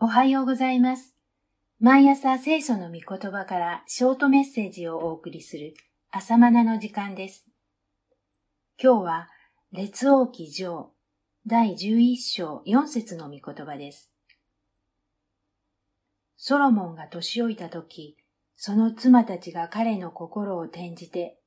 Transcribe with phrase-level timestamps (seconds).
[0.00, 1.14] おはようございます。
[1.78, 5.74] 毎朝聖書の御言葉からショートメッセージをお送りする
[6.10, 7.46] 朝マナの時間です。
[8.82, 9.28] 今日は
[9.70, 10.90] 列王記上
[11.46, 14.12] 第11章4節の御言葉です。
[16.36, 18.16] ソロモンが年老いた時、
[18.56, 21.38] その妻たちが彼の心を転じて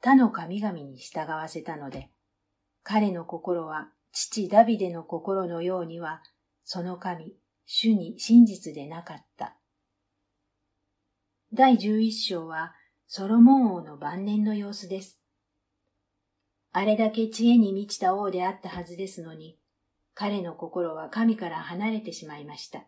[0.00, 2.08] 他の神々に従わせたので、
[2.82, 6.22] 彼の心は父ダビデの心のようには、
[6.64, 7.34] その神、
[7.64, 9.56] 主に真実でなかった。
[11.52, 12.74] 第11章は
[13.06, 15.20] ソロモン王の晩年の様子です。
[16.72, 19.58] あれだけ知恵に満ちた王であったはずですのに、
[20.14, 22.84] 彼の心は神から離れてしまいました。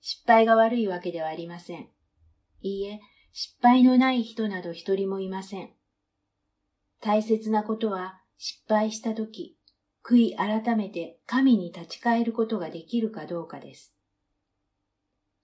[0.00, 1.88] 失敗が悪いわけではありません。
[2.60, 3.00] いいえ、
[3.32, 5.70] 失敗のない人など一人もいません。
[7.00, 9.56] 大切なことは失敗したとき、
[10.04, 13.94] 悔い改めて神に立ち返ることができるかどうかです。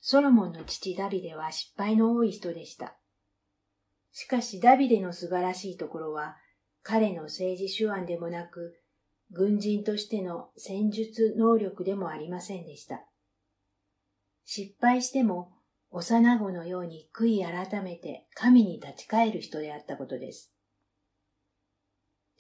[0.01, 2.97] ソロモンの父ダビデは失敗の多い人でした。
[4.13, 6.37] しかしダビデの素晴らしいところは、
[6.83, 8.81] 彼の政治手腕でもなく、
[9.31, 13.05] 軍人としての戦術能力でもありませんでした。
[14.45, 15.53] 失敗しても
[15.91, 20.55] 幼子のように悔い改めて神に立ち返る人であったことです。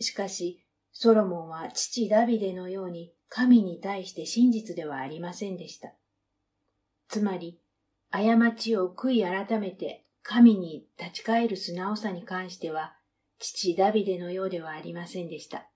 [0.01, 0.65] しかし、
[1.01, 5.95] ソロモンは父ダビデのように神に対して真実ではありませんでした。
[7.09, 7.61] つまり、
[8.11, 12.97] 過ちを悔い改めて神に立ち返る素直さに関しては、
[13.39, 15.69] 父ダビデのようではありませんでした。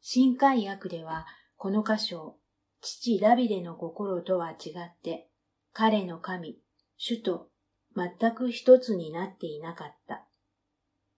[0.00, 2.36] 新海訳では、この箇所を
[2.80, 5.28] 父ダビデの心とは違って、
[5.72, 6.60] 彼の神、
[6.96, 7.48] 主と
[7.96, 10.28] 全く一つになっていなかった、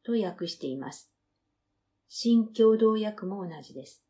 [0.06, 1.12] と訳しています。
[2.08, 4.02] 新共同訳も同じです。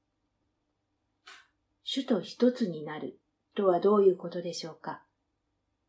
[1.82, 3.20] 主と一つになる
[3.56, 5.02] とはどういうことでしょうか？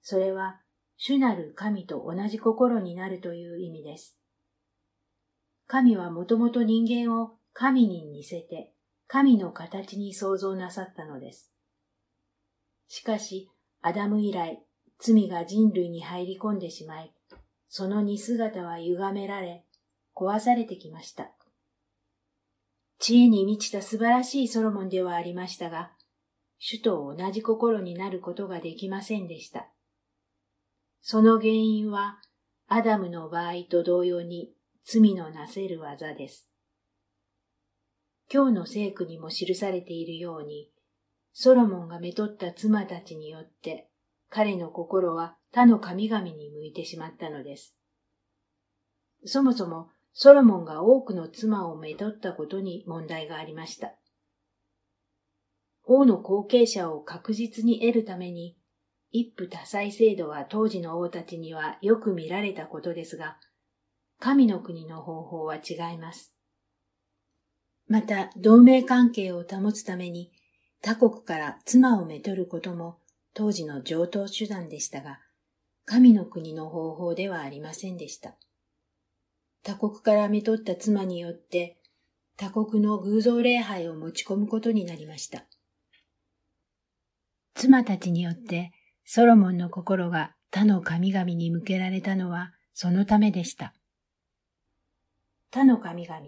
[0.01, 0.61] それは、
[0.95, 4.17] 主なる神と同じ心になるという意味です。
[5.67, 8.73] 神はもともと人間を神に似せて、
[9.07, 11.51] 神の形に創造なさったのです。
[12.87, 13.49] しかし、
[13.81, 14.63] アダム以来、
[14.99, 17.13] 罪が人類に入り込んでしまい、
[17.69, 19.65] その似姿は歪められ、
[20.15, 21.31] 壊されてきました。
[22.99, 25.91] 知恵に満ちた素晴らしいソロモンではありましたが、
[26.59, 29.69] 主と同じ心になることができませんでした。
[31.01, 32.19] その原因は、
[32.67, 34.51] アダムの場合と同様に
[34.83, 36.49] 罪のなせる技です。
[38.33, 40.69] 今日の聖句にも記されているように、
[41.31, 43.89] ソロモンがめとった妻たちによって、
[44.29, 47.77] 彼の心は他の神々に向いてしまったのです。
[49.23, 53.93] そもそも、ソロモンが多くの妻をめとったことに問題がありました。
[55.83, 58.57] 王の後継者を確実に得るために、
[59.11, 63.37] 一夫多妻制度は当時の王たちにはよく見られたことですが、
[64.19, 66.35] 神の国の方法は違います。
[67.87, 70.31] また、同盟関係を保つために、
[70.81, 72.97] 他国から妻をめとることも
[73.35, 75.19] 当時の上等手段でしたが、
[75.85, 78.35] 神の国の方法ではありませんでした。
[79.67, 81.75] 他国からめとった妻によって、
[82.37, 85.43] 他国の偶像礼拝を持ち込むことになりました。
[87.53, 88.71] 妻たちによって、
[89.03, 93.73] ソロモンの心が他の神々に向けられたのはそのためでした。
[95.51, 96.21] 他の神々、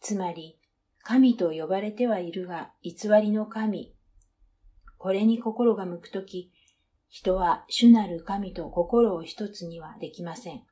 [0.00, 0.58] つまり
[1.04, 3.94] 神と呼ばれてはいるが偽りの神。
[4.98, 6.50] これに心が向くとき、
[7.10, 10.64] 人は主なる神と心を一つにはできません。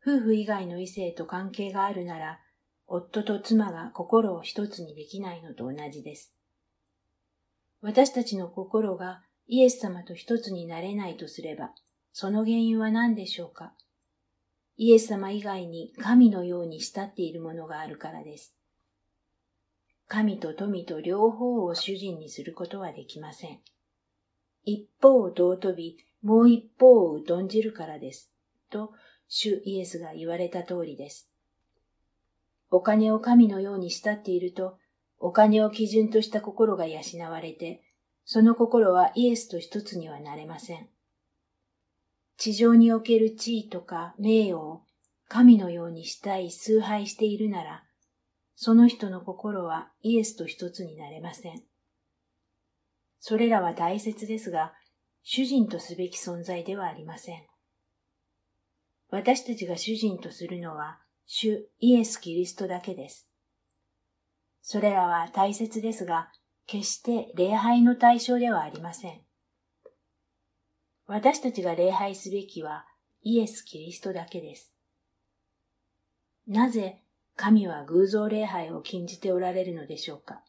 [0.00, 2.40] 夫婦以外の異性と関係があるなら、
[2.86, 6.32] 夫と妻が心を一つにできないのと同じです。
[7.80, 11.70] 私たちの心がイエス様と一つになれないとすれば、
[12.12, 13.74] その原因は何でしょうか？
[14.76, 18.54] イエス様以外に神のように慕っているものがあるからです。
[20.06, 23.58] 神と富と両方を主人にすることはできません。
[24.64, 28.32] 一方を尊び、もう一方を疎んじるからです。
[28.70, 28.92] と、
[29.28, 31.30] 主イエスが言われた通りです。
[32.70, 34.78] お金を神のように慕っていると、
[35.18, 37.00] お金を基準とした心が養
[37.30, 37.82] われて、
[38.24, 40.88] その心はイエスと一つにはなれません。
[42.36, 44.82] 地上における地位とか名誉を
[45.28, 47.84] 神のようにしたい崇拝しているなら、
[48.54, 51.62] その人の心はイエスと一つになれません。
[53.18, 54.72] それらは大切ですが、
[55.22, 57.47] 主人とすべき存在ではありません。
[59.10, 63.28] 私たちが主人とするのは、主イエス・キリストだけです。
[64.62, 66.30] それらは大切ですが、
[66.66, 69.20] 決して礼拝の対象ではありません。
[71.06, 72.84] 私たちが礼拝すべきは
[73.22, 74.74] イエス・キリストだけです。
[76.46, 77.02] なぜ
[77.36, 80.42] 神は偶像礼拝を禁じておられるのでしょうか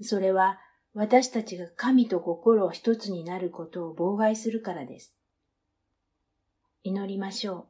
[0.00, 0.58] それは
[0.94, 5.14] 私たちが神と心を一つになることを妨害するからです。
[6.82, 7.66] 祈りましょう。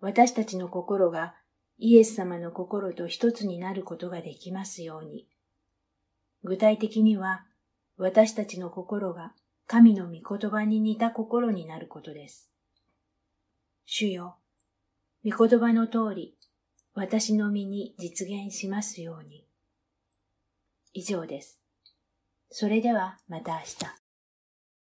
[0.00, 1.34] 私たちの心が
[1.78, 5.26] イエス様の心と一つになることができますように。
[6.42, 7.46] 具体的には、
[7.96, 9.32] 私たちの心が
[9.66, 12.50] 神の御言葉に似た心になることです。
[13.86, 14.36] 主よ、
[15.24, 16.36] 御言葉の通り、
[16.94, 19.46] 私の身に実現しますように。
[20.92, 21.64] 以上です。
[22.50, 24.03] それではまた明日。